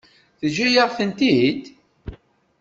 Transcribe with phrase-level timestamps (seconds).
[0.39, 1.61] Teǧǧa-yaɣ-tent-id?